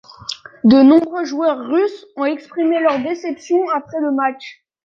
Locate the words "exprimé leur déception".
2.25-3.69